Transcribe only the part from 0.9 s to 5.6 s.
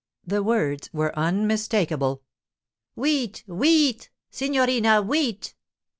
were unmistakable. 'Wheat! Wheat! Signorina Wheat!